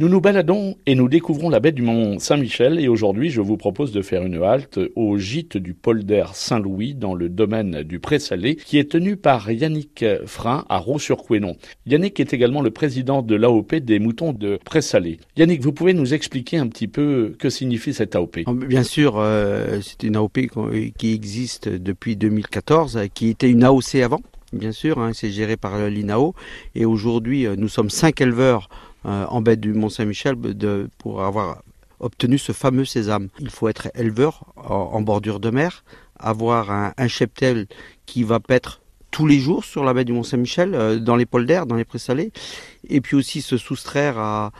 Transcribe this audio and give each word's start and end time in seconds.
Nous 0.00 0.08
nous 0.08 0.20
baladons 0.20 0.74
et 0.86 0.96
nous 0.96 1.08
découvrons 1.08 1.50
la 1.50 1.60
baie 1.60 1.70
du 1.70 1.82
Mont 1.82 2.18
Saint-Michel 2.18 2.80
et 2.80 2.88
aujourd'hui 2.88 3.30
je 3.30 3.40
vous 3.40 3.56
propose 3.56 3.92
de 3.92 4.02
faire 4.02 4.24
une 4.24 4.42
halte 4.42 4.80
au 4.96 5.18
gîte 5.18 5.56
du 5.56 5.72
polder 5.72 6.24
Saint-Louis 6.32 6.96
dans 6.96 7.14
le 7.14 7.28
domaine 7.28 7.84
du 7.84 8.00
Pré-Salé 8.00 8.56
qui 8.56 8.78
est 8.78 8.90
tenu 8.90 9.16
par 9.16 9.52
Yannick 9.52 10.04
Frein 10.26 10.64
à 10.68 10.78
Raux-sur-Couesnon. 10.78 11.54
Yannick 11.86 12.18
est 12.18 12.34
également 12.34 12.60
le 12.60 12.72
président 12.72 13.22
de 13.22 13.36
l'AOP 13.36 13.76
des 13.76 14.00
moutons 14.00 14.32
de 14.32 14.58
Pré-Salé. 14.64 15.20
Yannick, 15.36 15.62
vous 15.62 15.72
pouvez 15.72 15.94
nous 15.94 16.12
expliquer 16.12 16.56
un 16.56 16.66
petit 16.66 16.88
peu 16.88 17.36
que 17.38 17.48
signifie 17.48 17.94
cette 17.94 18.16
AOP 18.16 18.40
oh, 18.46 18.52
Bien 18.52 18.82
sûr, 18.82 19.14
euh, 19.18 19.78
c'est 19.80 20.02
une 20.02 20.16
AOP 20.16 20.40
qui 20.98 21.14
existe 21.14 21.68
depuis 21.68 22.16
2014, 22.16 22.98
qui 23.14 23.28
était 23.28 23.48
une 23.48 23.62
AOC 23.62 23.94
avant 24.02 24.20
bien 24.52 24.70
sûr, 24.70 25.00
hein, 25.00 25.10
c'est 25.12 25.30
géré 25.30 25.56
par 25.56 25.76
l'INAO. 25.88 26.32
Et 26.76 26.84
aujourd'hui, 26.84 27.44
euh, 27.44 27.56
nous 27.56 27.66
sommes 27.66 27.90
cinq 27.90 28.20
éleveurs 28.20 28.68
euh, 28.70 28.93
en 29.04 29.40
baie 29.42 29.56
du 29.56 29.72
Mont-Saint-Michel 29.72 30.36
pour 30.98 31.22
avoir 31.24 31.62
obtenu 32.00 32.38
ce 32.38 32.52
fameux 32.52 32.84
sésame. 32.84 33.28
Il 33.40 33.50
faut 33.50 33.68
être 33.68 33.88
éleveur 33.94 34.44
en, 34.56 35.00
bordure 35.00 35.40
de 35.40 35.50
mer, 35.50 35.84
avoir 36.18 36.70
un, 36.70 37.08
cheptel 37.08 37.66
qui 38.06 38.22
va 38.22 38.40
paître 38.40 38.80
tous 39.10 39.26
les 39.26 39.38
jours 39.38 39.64
sur 39.64 39.84
la 39.84 39.94
baie 39.94 40.04
du 40.04 40.12
Mont-Saint-Michel, 40.12 40.74
euh, 40.74 40.98
dans 40.98 41.14
les 41.14 41.24
polders, 41.24 41.66
dans 41.66 41.76
les 41.76 41.84
présalés, 41.84 42.32
et 42.88 43.00
puis 43.00 43.14
aussi 43.14 43.42
se 43.42 43.56
soustraire 43.56 44.18
à, 44.18 44.50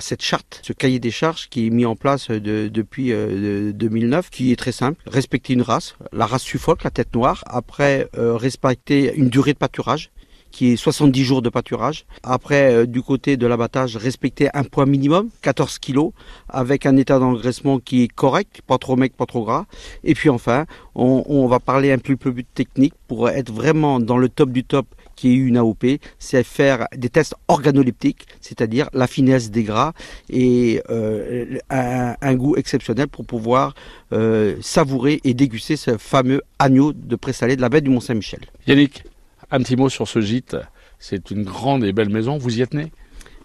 cette 0.00 0.20
charte, 0.20 0.60
ce 0.62 0.72
cahier 0.72 0.98
des 0.98 1.12
charges 1.12 1.48
qui 1.48 1.68
est 1.68 1.70
mis 1.70 1.86
en 1.86 1.96
place 1.96 2.28
depuis 2.28 3.10
2009, 3.10 4.26
euh, 4.26 4.28
qui 4.30 4.52
est 4.52 4.56
très 4.56 4.72
simple. 4.72 5.00
Respecter 5.06 5.54
une 5.54 5.62
race, 5.62 5.96
la 6.12 6.26
race 6.26 6.42
Suffolk, 6.42 6.82
la 6.82 6.90
tête 6.90 7.14
noire. 7.14 7.42
Après, 7.46 8.08
respecter 8.14 9.14
une 9.14 9.30
durée 9.30 9.54
de 9.54 9.58
pâturage 9.58 10.10
qui 10.52 10.72
est 10.72 10.76
70 10.76 11.24
jours 11.24 11.42
de 11.42 11.48
pâturage. 11.48 12.04
Après, 12.22 12.72
euh, 12.72 12.86
du 12.86 13.02
côté 13.02 13.36
de 13.36 13.46
l'abattage, 13.46 13.96
respecter 13.96 14.48
un 14.54 14.62
poids 14.62 14.86
minimum, 14.86 15.30
14 15.40 15.78
kg, 15.78 16.10
avec 16.48 16.86
un 16.86 16.96
état 16.96 17.18
d'engraissement 17.18 17.80
qui 17.80 18.04
est 18.04 18.08
correct, 18.08 18.60
pas 18.66 18.78
trop 18.78 18.94
mec, 18.94 19.16
pas 19.16 19.26
trop 19.26 19.44
gras. 19.44 19.64
Et 20.04 20.14
puis 20.14 20.28
enfin, 20.28 20.66
on, 20.94 21.46
va 21.48 21.58
parler 21.58 21.90
un 21.90 21.98
peu 21.98 22.16
plus 22.16 22.44
technique 22.44 22.94
pour 23.08 23.28
être 23.28 23.50
vraiment 23.50 23.98
dans 23.98 24.18
le 24.18 24.28
top 24.28 24.50
du 24.50 24.62
top 24.62 24.86
qui 25.16 25.30
est 25.30 25.34
une 25.34 25.56
AOP, 25.56 25.84
c'est 26.18 26.42
faire 26.42 26.88
des 26.96 27.08
tests 27.08 27.34
organoleptiques, 27.48 28.26
c'est-à-dire 28.40 28.88
la 28.92 29.06
finesse 29.06 29.50
des 29.50 29.62
gras 29.62 29.92
et 30.30 30.82
euh, 30.90 31.58
un, 31.70 32.34
goût 32.34 32.56
exceptionnel 32.56 33.08
pour 33.08 33.24
pouvoir 33.24 33.74
euh, 34.12 34.56
savourer 34.60 35.20
et 35.24 35.34
déguster 35.34 35.76
ce 35.76 35.96
fameux 35.98 36.42
agneau 36.58 36.92
de 36.92 37.16
présalé 37.16 37.56
de 37.56 37.60
la 37.60 37.68
baie 37.68 37.82
du 37.82 37.90
Mont-Saint-Michel. 37.90 38.40
Yannick, 38.66 39.04
un 39.52 39.58
petit 39.58 39.76
mot 39.76 39.88
sur 39.88 40.08
ce 40.08 40.20
gîte. 40.20 40.56
C'est 40.98 41.30
une 41.30 41.44
grande 41.44 41.84
et 41.84 41.92
belle 41.92 42.08
maison. 42.08 42.38
Vous 42.38 42.58
y 42.58 42.62
êtes 42.62 42.74
né? 42.74 42.90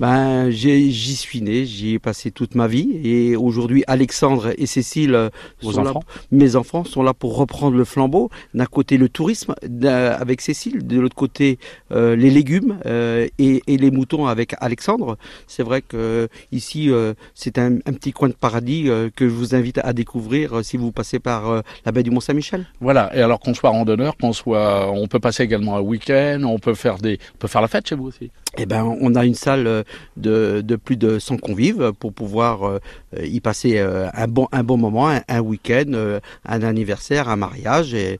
Ben, 0.00 0.50
j'y 0.50 1.16
suis 1.16 1.40
né, 1.40 1.64
j'y 1.64 1.94
ai 1.94 1.98
passé 1.98 2.30
toute 2.30 2.54
ma 2.54 2.66
vie. 2.66 3.00
Et 3.04 3.36
aujourd'hui, 3.36 3.84
Alexandre 3.86 4.52
et 4.58 4.66
Cécile, 4.66 5.14
euh, 5.14 5.30
mes 6.32 6.56
enfants, 6.56 6.84
sont 6.84 7.02
là 7.02 7.14
pour 7.14 7.36
reprendre 7.36 7.76
le 7.76 7.84
flambeau. 7.84 8.30
D'un 8.54 8.66
côté, 8.66 8.96
le 8.96 9.08
tourisme 9.08 9.54
avec 9.82 10.40
Cécile, 10.40 10.86
de 10.86 10.98
l'autre 10.98 11.14
côté, 11.14 11.58
euh, 11.92 12.16
les 12.16 12.30
légumes 12.30 12.78
euh, 12.86 13.28
et, 13.38 13.62
les 13.66 13.90
moutons 13.90 14.26
avec 14.26 14.54
Alexandre. 14.60 15.16
C'est 15.46 15.62
vrai 15.62 15.82
que 15.82 16.28
ici, 16.52 16.90
c'est 17.34 17.58
un, 17.58 17.76
petit 17.76 18.12
coin 18.12 18.28
de 18.28 18.34
paradis 18.34 18.84
que 19.16 19.28
je 19.28 19.34
vous 19.34 19.54
invite 19.54 19.78
à 19.82 19.92
découvrir 19.92 20.64
si 20.64 20.76
vous 20.76 20.92
passez 20.92 21.18
par 21.18 21.62
la 21.84 21.92
baie 21.92 22.02
du 22.02 22.10
Mont-Saint-Michel. 22.10 22.66
Voilà. 22.80 23.14
Et 23.16 23.20
alors 23.20 23.40
qu'on 23.40 23.54
soit 23.54 23.70
randonneur, 23.70 24.16
qu'on 24.16 24.32
soit, 24.32 24.90
on 24.90 25.06
peut 25.06 25.20
passer 25.20 25.42
également 25.42 25.76
un 25.76 25.80
week-end, 25.80 26.42
on 26.44 26.58
peut 26.58 26.74
faire 26.74 26.98
des, 26.98 27.18
on 27.34 27.38
peut 27.38 27.48
faire 27.48 27.60
la 27.60 27.68
fête 27.68 27.88
chez 27.88 27.94
vous 27.94 28.06
aussi. 28.06 28.30
Eh 28.56 28.66
ben, 28.66 28.84
on 29.00 29.14
a 29.16 29.24
une 29.24 29.34
salle 29.34 29.83
de, 30.16 30.76
plus 30.76 30.96
de 30.96 31.18
100 31.18 31.38
convives 31.38 31.92
pour 31.98 32.12
pouvoir 32.12 32.64
euh, 32.64 32.78
y 33.22 33.40
passer 33.40 33.78
euh, 33.78 34.08
un, 34.12 34.28
bon, 34.28 34.48
un 34.52 34.62
bon 34.62 34.76
moment, 34.76 35.08
un, 35.28 35.40
week-end, 35.40 35.92
euh, 35.92 36.20
un 36.44 36.62
anniversaire, 36.62 37.28
un 37.28 37.36
mariage. 37.36 37.94
Et, 37.94 38.18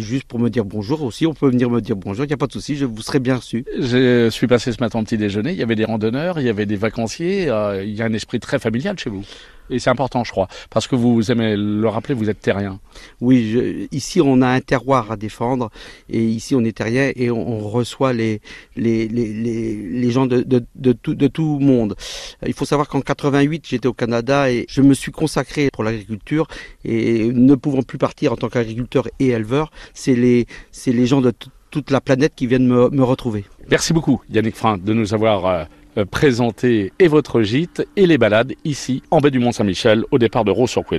juste 0.00 0.24
pour 0.24 0.38
me 0.38 0.50
dire 0.50 0.64
bonjour 0.64 1.02
aussi, 1.02 1.26
on 1.26 1.34
peut 1.34 1.48
venir 1.48 1.70
me 1.70 1.80
dire 1.80 1.96
bonjour, 1.96 2.24
il 2.24 2.28
n'y 2.28 2.34
a 2.34 2.36
pas 2.36 2.46
de 2.46 2.52
souci, 2.52 2.76
je 2.76 2.84
vous 2.84 3.02
serai 3.02 3.20
bien 3.20 3.36
reçu. 3.36 3.64
Je 3.78 4.28
suis 4.30 4.46
passé 4.46 4.72
ce 4.72 4.80
matin 4.80 5.00
au 5.00 5.02
petit 5.02 5.16
déjeuner, 5.16 5.52
il 5.52 5.58
y 5.58 5.62
avait 5.62 5.76
des 5.76 5.84
randonneurs, 5.84 6.38
il 6.38 6.46
y 6.46 6.48
avait 6.48 6.66
des 6.66 6.76
vacanciers, 6.76 7.44
il 7.44 7.94
y 7.94 8.02
a 8.02 8.04
un 8.04 8.12
esprit 8.12 8.40
très 8.40 8.58
familial 8.58 8.98
chez 8.98 9.10
vous. 9.10 9.24
Et 9.70 9.78
c'est 9.78 9.90
important, 9.90 10.24
je 10.24 10.30
crois, 10.30 10.48
parce 10.70 10.86
que 10.86 10.94
vous 10.94 11.30
aimez 11.30 11.56
le 11.56 11.88
rappeler, 11.88 12.14
vous 12.14 12.28
êtes 12.28 12.40
terrien. 12.40 12.80
Oui, 13.20 13.88
ici 13.92 14.20
on 14.20 14.42
a 14.42 14.48
un 14.48 14.60
terroir 14.60 15.10
à 15.10 15.16
défendre, 15.16 15.70
et 16.10 16.22
ici 16.22 16.54
on 16.54 16.62
est 16.64 16.76
terrien 16.76 17.12
et 17.16 17.30
on, 17.30 17.60
reçoit 17.68 18.12
les, 18.12 18.40
les, 18.76 19.08
les, 19.08 19.32
les, 19.32 20.10
gens 20.10 20.26
de, 20.26 20.42
de, 20.42 20.64
de, 20.74 20.92
tout, 20.92 21.14
de 21.14 21.26
tout 21.28 21.58
le 21.60 21.64
monde. 21.64 21.96
Il 22.46 22.52
faut 22.52 22.66
savoir 22.66 22.88
qu'en 22.88 23.00
88, 23.00 23.64
j'étais 23.66 23.88
au 23.88 23.94
Canada 23.94 24.50
et 24.50 24.66
je 24.68 24.82
me 24.82 24.92
suis 24.92 25.12
consacré 25.12 25.70
pour 25.72 25.82
l'agriculture, 25.82 26.46
et 26.84 27.32
ne 27.32 27.54
pouvant 27.54 27.82
plus 27.82 27.98
partir 27.98 28.32
en 28.32 28.36
tant 28.36 28.48
qu'agriculteur 28.48 29.08
et 29.18 29.28
éleveur, 29.28 29.70
c'est 29.94 30.14
les, 30.14 30.46
les 30.86 31.06
gens 31.06 31.22
de 31.22 31.32
toute 31.70 31.90
la 31.90 32.00
planète 32.00 32.34
qui 32.36 32.46
viennent 32.46 32.66
me, 32.66 32.90
me 32.90 33.02
retrouver. 33.02 33.44
Merci 33.70 33.92
beaucoup 33.92 34.20
Yannick 34.30 34.56
Frein 34.56 34.78
de 34.78 34.92
nous 34.92 35.14
avoir... 35.14 35.46
Euh, 35.46 35.64
présenter 36.10 36.92
et 36.98 37.08
votre 37.08 37.42
gîte 37.42 37.86
et 37.96 38.06
les 38.06 38.18
balades 38.18 38.54
ici 38.64 39.02
en 39.10 39.20
baie 39.20 39.30
du 39.30 39.38
Mont-Saint-Michel 39.38 40.04
au 40.10 40.18
départ 40.18 40.44
de 40.44 40.50
Raux-sur-Couesnon. 40.50 40.92